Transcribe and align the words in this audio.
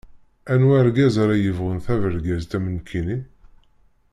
Anwa 0.53 0.73
argaz 0.81 1.15
ara 1.23 1.35
yebɣun 1.37 1.79
tabergazt 1.85 2.51
am 2.57 2.65
nekkini? 2.75 3.17